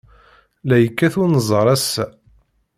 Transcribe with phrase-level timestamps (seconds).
[0.67, 2.05] La yekkat unẓar, ass-a.